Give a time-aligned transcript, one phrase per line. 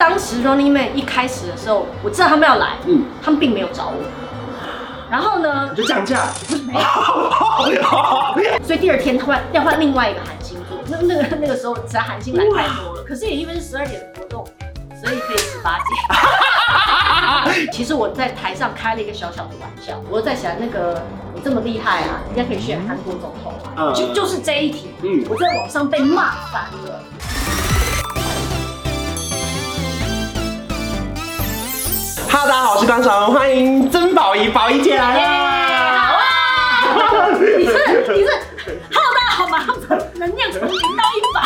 [0.00, 3.94] 当时 Running Man 一开始的时候，我知道他们要来，嗯，他们并没有找我。
[5.10, 6.28] 然后呢，就降价，
[6.68, 7.82] 没有。
[8.62, 13.02] 所以第二天突然要换另外一个韩星做，那那个那个时候实在韩星来太多了。
[13.02, 14.46] 可是也因为是十二点的活动，
[15.02, 17.66] 所以可以十八节。
[17.72, 21.02] 其实我在台上开了一个小小的玩笑，我在想那个
[21.34, 23.90] 你这么厉害啊，应该可以选韩国总统啊。
[23.90, 27.02] 嗯、就就是这一题，嗯，我在网上被骂翻了。
[32.38, 35.28] 大家好，我是关韶文，欢迎曾宝仪宝仪姐来了。
[36.06, 37.72] 好啊，你是
[38.12, 38.30] 你是，
[38.92, 39.76] 哈喽，大家好，马上
[40.14, 41.42] 能量从零到一百，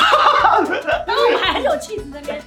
[1.06, 2.42] 然后我还很有气质那边，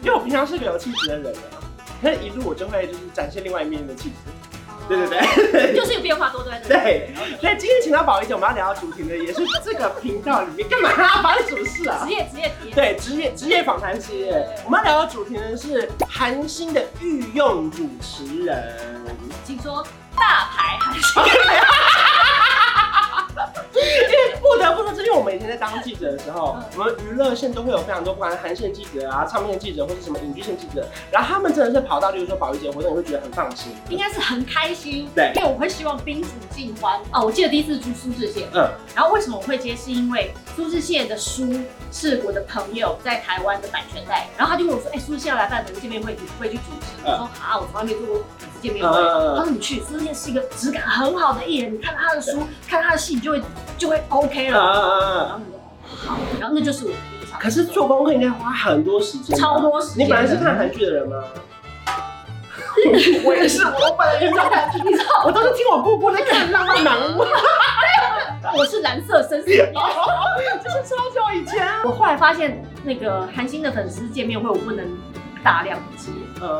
[0.00, 1.60] 因为我平常是个有气质的人啊，
[2.00, 4.14] 可是一路我就会就是展现另外一面的气质。
[4.88, 5.08] 对对
[5.52, 6.52] 对， 就是有变化多对。
[6.68, 11.22] 对，所以今天请到宝仪姐，我们要聊的主题呢，也是这个频道里面干嘛啊？
[11.22, 12.04] 发生什么事啊？
[12.04, 12.74] 职业职业职业。
[12.74, 18.76] 对，职业职业访谈系列，我们要聊的主题呢是韩星的御用主持人，
[19.44, 19.82] 请说
[20.16, 21.22] 大牌韩星。
[24.52, 35.08] 不得不说，是因为我们以前在当记者的时候，我们娱乐线都会有非常多，不管韩线记者啊、唱片记者或是什么影剧线记者，然后他们真的是跑到，就是说保育节活动，你会觉得很放心，应该是很开心。
[35.14, 37.00] 对，因为我会希望宾主尽欢。
[37.12, 39.72] 哦，我记得第一次去苏志燮，嗯，然后为什么我会接？
[39.74, 41.50] 是因为苏志燮的书
[41.90, 48.22] 是我的朋友在台湾的版权代理，然后他就问我说：“哎、欸，苏志燮要来办什么见面会，你会去主持？”我说：“好，我从来没做过
[48.62, 48.94] 见面会。”
[49.36, 53.42] 他说：“你去，苏志燮是一个质感很好的艺人，你看他的书，看他的戏，你就会
[53.76, 54.58] 就会 OK 了。”
[55.28, 55.60] 然后你说
[56.06, 57.40] 好，然后那就是我的第一场。
[57.40, 60.06] 可是做功课应该花很多时间，超多时间。
[60.06, 61.16] 你本来是看韩剧的人吗？
[63.24, 67.22] 我也是，我本来也是看韩剧，你知道，我都是听我姑姑在看《浪漫满屋》。
[68.58, 69.72] 我是蓝色生死恋，
[70.62, 71.66] 就是超久以前。
[71.84, 74.84] 我后来发现，那个韩星的粉丝见面会，我不能
[75.42, 76.10] 大量接，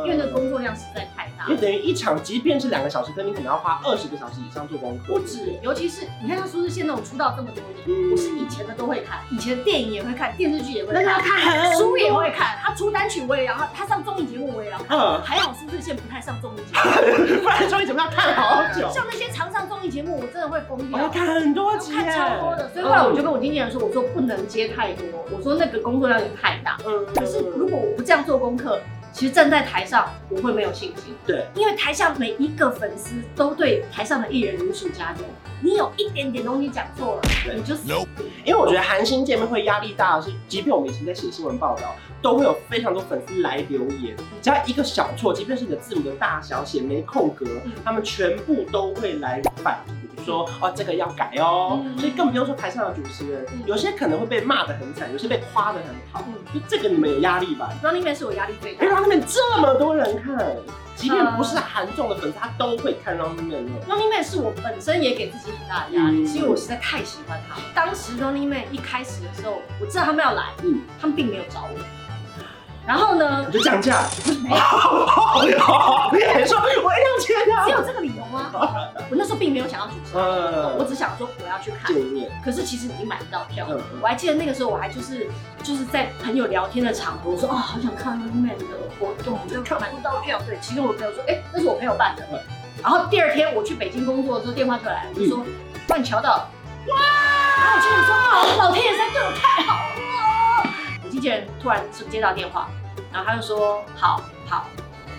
[0.04, 1.46] 因为那个工作量实在太大。
[1.48, 5.14] 因为等于一场，即便是两个小时，但你可能要花二十个小时以上做功课。
[5.14, 14.98] 不止，尤其是你看像苏志燮那种出道这么多年，我是以前的都会看，以前的电影也会看，电视剧也会看，书也会看，他出单曲我也要，他上综艺节目我也要看。
[15.22, 18.88] 还好苏志燮不太上综艺节目， 不然综艺节目要看好久。
[18.92, 20.96] 像那些常上综艺节目，我真的会疯掉。
[20.96, 22.70] 我要看很多集，看超多的。
[22.72, 26.78] 所以后来我就跟我经纪人说，我说不能接太多，我说那个工作量也太大。
[26.86, 28.71] 嗯，可是如果我不这样做功课。
[29.12, 31.14] 其实站在台上，我会没有信心。
[31.26, 35.24] 对，因为台下每一个粉丝都对台上的艺人如数家珍。
[35.60, 37.22] 你有一点点东西讲错了，
[37.54, 37.86] 你就死。
[38.44, 47.46] 因为我觉得韩星见面会压力大的是，即便我们以前在写新闻报道，都会有非常多粉丝来留言，只要一个小错，即便是你的字母的大小写没空格，
[47.84, 50.01] 他们全部都会来反映。
[50.24, 56.24] 说哦，这个要改哦，嗯、所以更不用说台上的主持人，嗯、有些可能会被骂的很惨，有些被夸的很好。
[56.26, 58.86] 嗯、就这个你们有压力吧？Running Man 是我压力最大。
[58.86, 60.56] Running Man 这么多人看，
[60.94, 63.66] 即便不是韩综的粉丝，他都会看 Running Man。
[63.88, 67.56] Running Man 是我本身也给自己很大的压力，是、嗯、因为我实在太喜欢他。
[67.74, 71.78] 当时 Running Man 一开始的时候，我知道他们要来，嗯，他们并没有找我。
[72.84, 73.48] 然后呢？
[73.48, 74.08] 就降价。
[74.42, 74.56] 没有。
[76.12, 77.64] 你还说我要钱啊？
[77.64, 78.50] 只有这个理由吗？
[79.10, 81.94] 我那时候并没有想要主持，我只想说我要去看。
[82.44, 83.66] 可是其实已经买不到票。
[84.00, 85.28] 我还记得那个时候，我还就是
[85.62, 88.64] 就是在朋友聊天的场合，我说哦，好想看 Running Man 的
[88.98, 90.40] 活动，就买不到票。
[90.46, 92.26] 对，其中我朋友说，哎，那是我朋友办的。
[92.82, 95.44] 然后第二天我去北京工作的时候，电话就来了，就说
[95.88, 96.48] 万桥到。
[96.88, 96.96] 哇！
[97.58, 100.70] 然后我心里说，老天爷实在对我太好了。
[101.04, 102.68] 我经纪人突然是接到电话，
[103.12, 104.66] 然后他就说：“好好，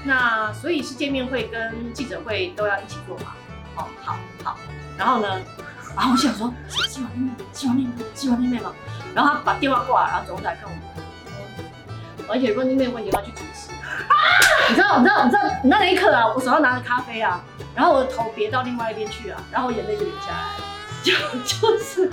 [0.06, 3.34] 那所以是见面会跟记者会都要一起做嘛？
[3.78, 4.58] 哦，好好。
[4.98, 5.42] 然后呢，
[5.96, 8.74] 然后我想说，是王丽妹，是王丽妹，是王丽妹吗？
[9.16, 13.72] 然后他把电话挂了，然后走过来看我，而且王丽妹问你要去主持，
[14.70, 17.42] 你知道，你知道，你知道，你那一刻啊，我手上拿着咖啡啊，
[17.74, 20.50] 然后我的头别到另外一边去啊，然后眼泪就流下来，
[21.02, 21.14] 就
[21.46, 22.12] 就是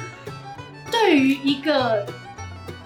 [0.91, 2.07] 对于一个。”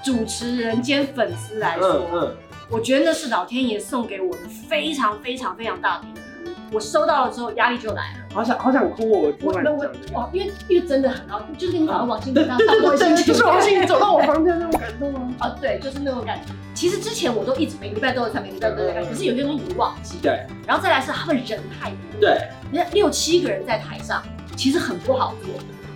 [0.05, 2.37] 主持人兼粉丝来说，
[2.75, 6.53] 我觉得那是老天爷送给我的非常非常非常大的礼物。
[6.73, 9.33] 我收到了之后，压力就来了，好想好想哭哦！
[9.43, 15.21] 我我哦，因为因为真的很高兴，就是跟你讲的王心凌就是王心凌走到我房间那种感动啊！
[15.47, 16.53] 啊，对，就是那种感觉。
[16.75, 20.17] 其实之前我都一直每个礼拜都有看，每个礼拜都有看，可是有些东西你忘记。
[20.21, 20.45] 对。
[20.67, 24.21] 然后再来是他们人太多，对，你看六七个人在台上，
[24.57, 25.55] 其实很不好做。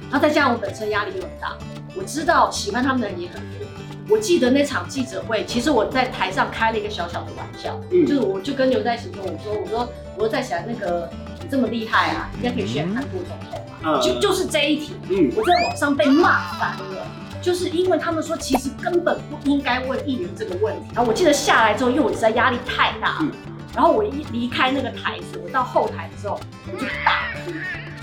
[0.08, 1.58] 然后再加上我本身压力又很大，
[1.96, 3.66] 我知道喜欢他们的人也很多。
[4.08, 11.10] 我记得那场记者会，其实我在台上开了一个小小的玩笑，嗯、就是我就跟牛在一起说，我说我说我在想那个
[11.40, 17.06] 你这么厉害啊，应该可以选韩国总统嘛，嗯、就就是这一题，嗯、我在网上被骂翻了。
[17.40, 20.90] 就是因为他们说其实根本不应该问艺人这个问题。
[20.92, 23.32] 然后我记得下来之后，因为我实在压力太大了，嗯、
[23.74, 27.52] 然后我一离开那个台子，我到后台的时候我就大哭。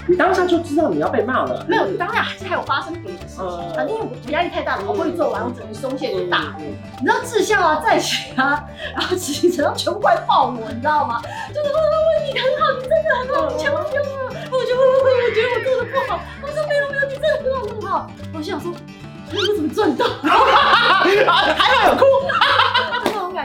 [0.07, 1.66] 你当下就知道你要被骂了？
[1.68, 3.74] 没有，当下还是还有发生别的事情。
[3.75, 6.62] 反正，因为我压力太大了，我会做完，我整个松懈就大哭。
[6.62, 8.63] 嗯、你知道智孝啊，在起啊，
[8.94, 11.22] 然后自己整个全部怪爆我，你知道吗？
[11.50, 14.12] 就是问问你很好，你真的很好，你千万不要问。
[14.52, 16.19] 我就问问问，我觉得我做的不好。
[16.42, 18.12] 我说没有没有，你真的很好很好。
[18.34, 18.72] 我想说，
[19.34, 20.06] 我怎么赚到？
[20.22, 22.06] 还好有哭。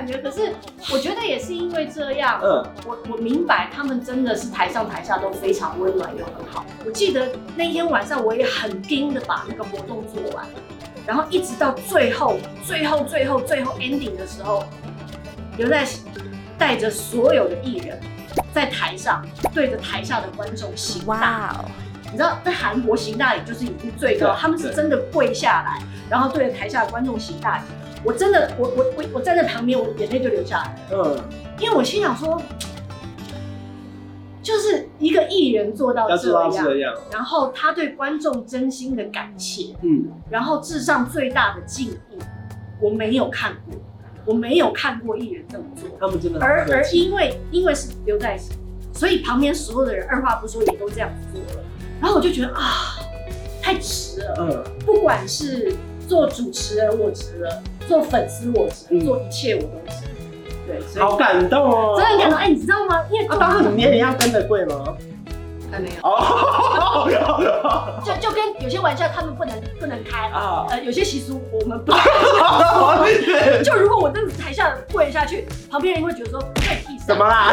[0.01, 0.55] 感觉，可是
[0.91, 6.65] 我觉得也是因为这样，嗯，我我明白他们真的是台上台下都非常温暖又很好。
[6.87, 10.47] 我记得那天晚上我也很拼的把那个活动做完，
[11.07, 14.65] 然后一直到最后最后最后最后 ending 的时候，
[15.59, 16.03] 刘在锡
[16.57, 18.01] 带着所有的艺人，
[18.55, 19.23] 在台上
[19.53, 21.59] 对着台下的观众行大礼。
[21.59, 21.67] Wow.
[22.11, 27.65] 你知道在韩国行大礼就是已经最高，他们是真的跪下来，然后对着台下的观众行大礼。
[28.03, 31.05] 我真的，我我我我站在旁边，我眼泪就流下来了。
[31.05, 31.25] 嗯，
[31.59, 32.41] 因为我心想说，
[34.43, 42.19] 就是一个艺人做到这样，这样然后他对观众真心的感谢，嗯，然后致上最大的敬意，
[42.81, 43.79] 我没有看过，
[44.25, 45.91] 我没有看过艺人这么做。
[46.01, 48.53] 他们真的，而而因为因为是刘在石，
[48.95, 51.63] 所以旁边所有的人二话不说也都这样做了，
[52.01, 52.97] 然后我就觉得啊，
[53.61, 54.35] 太值了。
[54.39, 55.77] 嗯，不管是。
[56.11, 60.09] 做主持人我值了，做粉丝我值，嗯、做一切我都值。
[60.67, 62.39] 对，好感动哦，真的很感动。
[62.41, 63.05] 哎、欸，你知道吗？
[63.13, 64.97] 因为当时你年龄要跟的贵吗？
[65.71, 67.07] 还没有哦，
[68.05, 72.01] 就就跟有些玩笑他们不能不能开啊，呃，有些习俗我们不能。
[73.63, 77.53] 就如果我真的台下跪下去，旁边人会觉得说太屁事，怎么啦？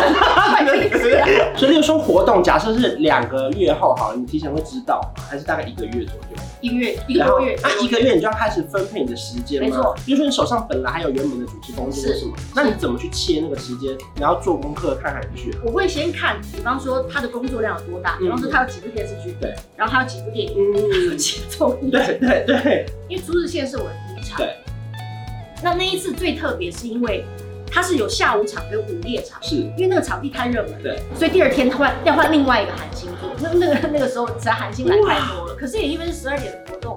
[1.58, 5.24] 所以，例如说活动，假设是两个月后，好，你提前会知道吗？
[5.30, 6.38] 还是大概一个月左右？
[6.60, 7.56] 一个月，一个多月。
[7.62, 9.68] 那一个月你就要开始分配你的时间吗？
[9.68, 9.96] 没错。
[10.06, 12.34] 比如说你手上本来还有原本的主持工作是什么？
[12.56, 13.96] 那你怎么去切那个时间？
[14.16, 15.56] 你要做功课看韩剧？
[15.64, 18.07] 我会先看，比方说他的工作量有多大。
[18.20, 22.86] 比方说他有几部电视剧，对，然后他有几部电影，嗯， 有几部综艺，对对对。
[23.10, 24.56] 因为朱日线是我的第一场，对。
[25.64, 27.26] 那那一次最特别，是因为
[27.72, 33.30] 它是有下午场跟午夜场，是因为那个场地太热门，对，所以第二天他换要换另外一个韩星做。
[33.40, 36.96] 那那个那个时候实在韩星来太多了，可是也因为是十二点的活动，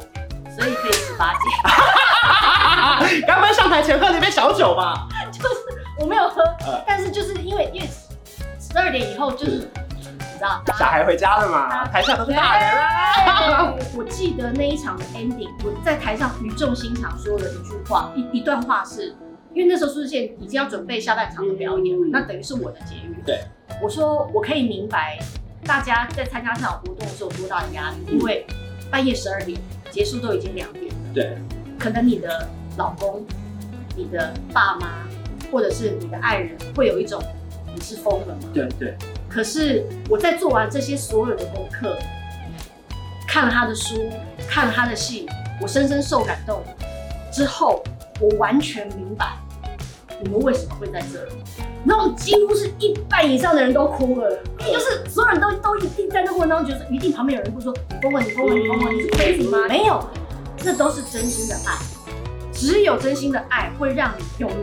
[0.57, 3.23] 所以可以十八禁。
[3.27, 5.09] 刚刚上台前喝了一杯小酒吧？
[5.33, 5.55] 就是
[5.99, 6.43] 我没有喝，
[6.87, 7.89] 但是就是因为因为
[8.59, 9.69] 十二点以后就是。
[10.79, 11.87] 小孩回家了嘛？
[11.89, 13.75] 台下都是大人啦。
[13.97, 19.15] 我记得那一场的 ending，我在台上语重心长说了一句话，一一段话是，
[19.53, 23.17] 因为那时候苏志燮已经要准备下半场的表演了，那等于是我的结语。
[23.27, 23.43] 对，
[23.83, 25.19] 我说我可以明白
[25.65, 28.47] 大家在参加这场活动是有多大的压力，因为
[28.91, 29.61] 半夜十二点
[29.91, 30.95] 结束都已经两点了。
[31.13, 31.37] 对，
[31.79, 33.25] 可能你的老公、
[33.97, 35.07] 你的爸妈
[35.53, 37.23] 或者是你的爱人会有一种
[37.75, 38.49] 你是疯了吗？
[38.55, 38.97] 对对。
[39.31, 41.97] 可是我在做完这些所有的功课，
[43.29, 44.11] 看了他的书，
[44.49, 45.29] 看了他的戏，
[45.63, 46.61] 我深深受感动。
[47.33, 47.83] 之后，
[48.21, 49.37] 我完全明白
[50.21, 51.33] 你们为什么会在这里。
[51.87, 59.69] 然后几乎是一半以上的人都哭了，就是所有人都都一定在那过程当中觉得一定旁边有人会说你疯了，你疯了，你疯了，你是 crazy 吗？
[59.69, 60.05] 没有，
[60.57, 61.79] 这都是真心的爱。
[62.53, 64.55] 只有真心的爱会让你勇于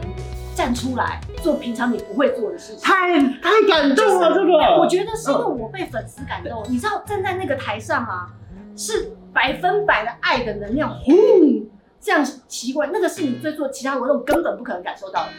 [0.57, 4.33] 站出来做平常你不会做的事情，太太感动了。
[4.33, 6.65] 这个我觉得是因为我被粉丝感动。
[6.67, 8.27] 你知道站在那个台上啊，
[8.75, 11.69] 是百分百的爱的能量，嗯，
[12.01, 15.29] 这样奇怪，那个是你在做其他活动根本不可能感受到的。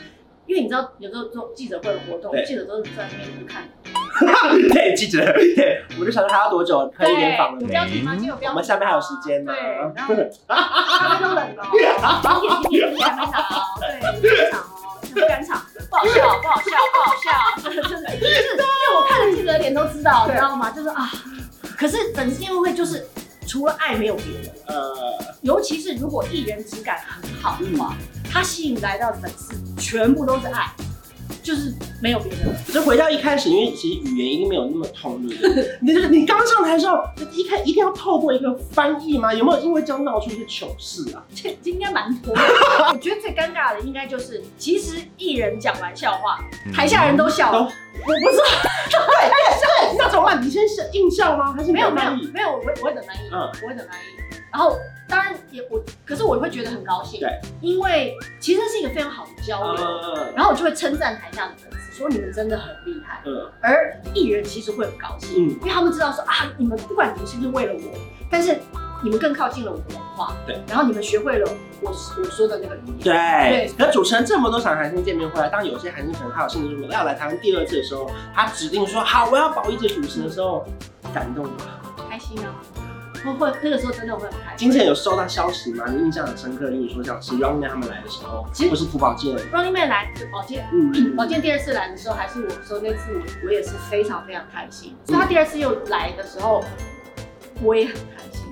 [0.47, 3.65] 因为你知道有时候做记者会的活动，记者都是在那边看。
[4.73, 5.19] 对记者，
[5.57, 7.61] 对，我就想说还要多久可以联访了？
[7.61, 8.13] 有标题吗？
[8.13, 8.55] 今天有标题。
[8.55, 9.53] 我们下面还有时间呢。
[9.53, 9.61] 对，
[9.97, 10.15] 然后
[10.47, 11.67] 他们都冷了，
[12.71, 12.99] 对，没
[14.51, 14.78] 场哦。
[15.15, 20.71] 不敢场，不好笑，不好笑，不好笑，真的真的，就是因为我看了记者脸都知道，你知道吗？
[20.71, 21.11] 就是啊，
[21.77, 23.07] 可是粉丝见面会就是
[23.47, 24.93] 除了爱没有别的，呃，
[25.43, 27.95] 尤其是如果艺人质感很好的话，
[28.31, 30.71] 他吸引来到的粉丝全部都是爱。
[31.49, 32.55] 就是没有别的了。
[32.71, 35.35] 就回到一开始，因为其实语言一定没有那么通的。
[35.81, 37.03] 你就是你刚上台的时候，
[37.33, 39.33] 一开一定要透过一个翻译吗？
[39.33, 41.25] 有没有因为这样闹出一些糗事啊？
[41.35, 42.43] 这应该蛮多的。
[42.93, 46.39] 我觉得最尴尬的应该就是，其实艺人讲完笑话，
[46.75, 47.61] 台下人都笑了。
[47.61, 48.45] 我不知道。
[48.91, 50.45] 对对，那怎么办？
[50.45, 51.55] 你先是硬笑吗？
[51.57, 52.53] 还是没有没有没有？
[52.53, 54.19] 我会我会等翻译，嗯，我会等翻译。
[54.53, 54.77] 然后
[55.09, 67.99] 当然也我，可是我会觉得很高兴，对，因为其实是一个非常好的交流，嗯、然后我就会称赞台下的粉丝，说你们真的很厉害，嗯，而艺人其实会很高兴，嗯，因为他们知道说啊，你们不管你们是不是为了我，
[68.31, 68.59] 但是
[69.03, 71.51] 你们更靠近了我的文化，对，然后你们学会了
[71.81, 73.13] 我我说的那个语言，对。
[73.13, 80.67] 对，可主持人这么多场韩星见面会，当有些韩星可能他有兴趣要来台湾第二次的时候，他指定说好，我要保一姐主持的时候，
[81.15, 81.81] 感动吗？
[82.11, 82.53] 开心啊！
[83.25, 84.69] 会会那个时候真的会很开心。
[84.69, 85.85] 今天有收到消息吗？
[85.89, 96.65] 你印象很深刻，例如说像是 Running Man 他们来的时候，其实不是朴宝剑，Running Man 来宝剑，嗯，宝剑第二次来的时候还是我说那次我我也是非常非常开心，所以他第二次又来的时候，
[97.63, 98.48] 我也很开心。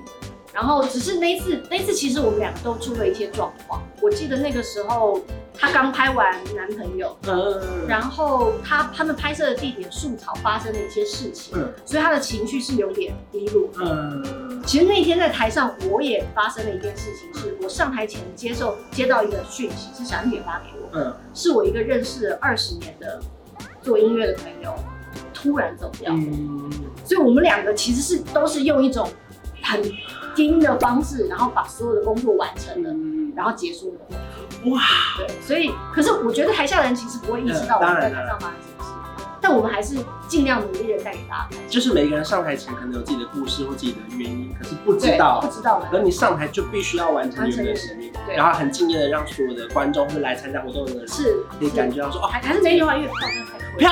[0.57, 3.79] 然后只是那一次，那一次其实我们两个都出了一些状况。
[4.01, 5.21] 我记得那个时候
[5.53, 14.59] 他刚拍完男朋友，嗯，然后他他们拍摄的地点树草发生了一些事情，嗯，所以他的情绪是有点低落，嗯。
[14.65, 23.21] 其实那天在台上我也发生了一件事情，是我上台前接受接到一个讯息，是小姐发给我，嗯，是我一个认识了二十年的
[23.83, 24.73] 做音乐的朋友
[25.35, 26.71] 突然走掉，嗯，
[27.05, 29.07] 所以我们两个其实是都是用一种
[29.61, 29.79] 很。
[30.37, 34.17] 听的方式，然后把所有的工作完成了，嗯、然后结束了。
[34.71, 34.81] 哇，
[35.17, 38.91] 对，所以，可是我觉得台下的人其实不会意识到我们在台上发生什么事，
[39.41, 41.57] 但我们还是尽量努力的带给大家。
[41.69, 45.87] 就是每个人上台前可能有自己的故事或自己的原因，可是不知道，不知道的。
[45.89, 53.09] 可你上台就必须要完成你们的使命，对然后很敬业的让所有的观众会来参加活动的人是，可以感觉到说哦，还还是没有啊，因为
[53.77, 53.91] 票。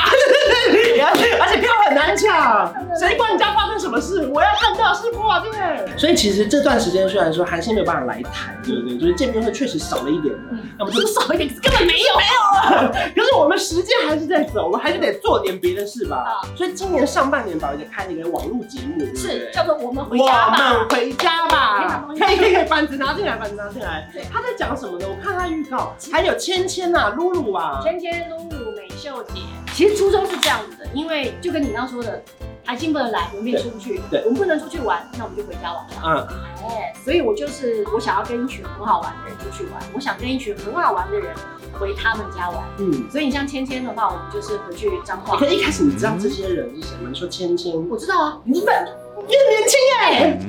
[1.40, 4.28] 而且票很难抢， 谁管你家发生什么事？
[4.34, 5.98] 我要看到是不啊，对不对？
[5.98, 8.98] 所以其实这段时间虽然说韩星没有办法来台，对不对？
[8.98, 10.40] 就是见面会确实少了一点的，
[10.80, 12.92] 那么就少一点，根本没有， 没有了。
[13.16, 16.25] 可是我们时间还是在走，我们还是得做点别的事吧。
[16.56, 20.58] 所以今年上半年，宝仪姐开了一个网络节目，是叫做《我们回家吧》。
[20.74, 24.10] 我们回家吧，可以可以可以，板子拿进来，板子拿进来。
[24.14, 25.06] 对他在讲什么呢？
[25.08, 29.42] 我看他预告，还有芊芊呐、露露啊，芊芊、露露、美秀姐。
[29.74, 32.22] 其实初衷是这样子的，因为就跟你刚刚说的，
[32.66, 36.02] 韩星不能来，我们也出不去，对，我们不能出去玩，那我们就回家玩吧。
[36.06, 41.36] 嗯，哎，所以我就是我想要跟一群很好玩的人出去玩，我想跟一群很好玩的人
[41.80, 42.64] 回他们家玩。
[42.78, 45.38] 嗯，所以你像芊芊的话，我们就是回去彰化。
[45.38, 47.10] 可一开始你知道这些人是谁吗？
[47.12, 48.86] 你说芊芊，我知道啊，你本
[49.28, 50.40] 你很年轻哎，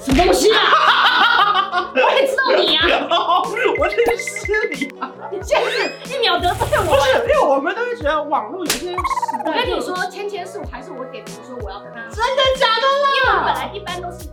[0.00, 1.90] 什么东西啊？
[1.94, 2.86] 我也知道你啊，
[3.78, 5.10] 我认识你啊。
[5.30, 6.84] 你现在是一秒得罪我？
[6.84, 8.94] 不是，因为我们都会觉得网络有些。
[9.44, 12.00] 我跟你说，芊芊是我还是我点名说我要跟他？
[12.10, 13.06] 真的假的啦？
[13.16, 14.28] 因为我本来一般都是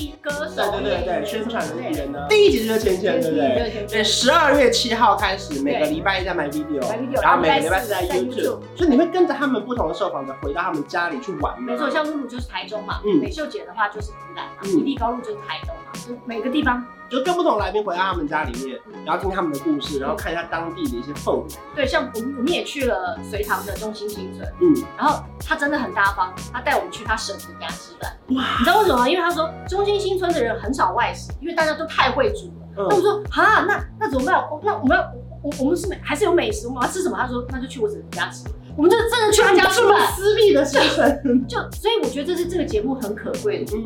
[0.00, 2.26] 艺歌手，对对对对，宣传的艺人呢。
[2.28, 3.86] 第一集就是芊芊，对不对？
[3.88, 11.60] 对，十二月七号开始，每个礼拜一在 MyVideo，然后每个礼拜四在 YouTube，所以你会跟着他们不同的受访者回到他们家里去玩。
[11.62, 16.84] 没错，像露露就是台中嘛，嗯，美秀姐的话就是湖南嘛，米粒高露就是台东嘛，就每个地方。
[17.10, 21.44] 就跟不同来宾回到他们家里面，然后听他们的故事，然后看一下当地的一些氛围。
[21.74, 28.16] 对，像我们我们也去了隋唐的中心新村，嗯，然后他真的很大方，他带我们去他婶子家吃饭。
[28.36, 29.08] 哇，你知道为什么吗？
[29.08, 32.52] 因为他说中心新村的人很少外食，因为大家都太会煮了。
[32.76, 34.34] 嗯、那我说啊，那那怎么办？
[34.62, 35.04] 那我们要
[35.42, 36.68] 我我们是美还是有美食？
[36.68, 37.18] 我们要吃什么？
[37.18, 38.44] 他说那就去我婶子家吃。
[38.80, 41.46] 我们就真的去他家吃饭，私密的行程。
[41.46, 43.76] 就所以我觉得这是这个节目很可贵的。
[43.76, 43.82] 嗯，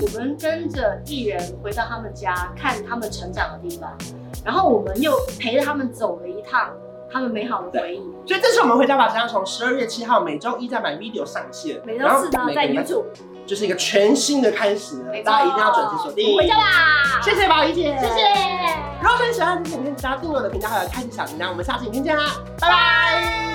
[0.00, 3.94] 我们跟着艺人回到他们家，看他们成长的地方，
[4.42, 6.70] 然后我们又陪着他们走了一趟
[7.12, 7.98] 他们美好的回忆。
[8.26, 13.04] 所以这次我们回家吧，将从十二月七号每周一在 MyVideo 上线，每周四呢在 YouTube，
[13.44, 16.34] 就是一个全新的开始，大家一定要准时锁定。
[16.34, 17.20] 回家啦！
[17.22, 18.22] 谢谢宝仪姐，谢谢。
[19.02, 21.50] 如果说你喜欢这支影片，记得订阅我的频道，还有开启小铃铛。
[21.50, 22.24] 我们下次影片见啦，
[22.58, 23.53] 拜拜。